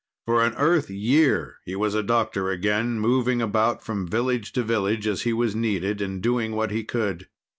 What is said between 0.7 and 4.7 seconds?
year, he was a doctor again, moving about from village to